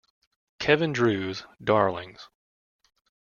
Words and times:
Kevin 0.57 0.93
Drew's 0.93 1.45
"Darlings". 1.63 2.27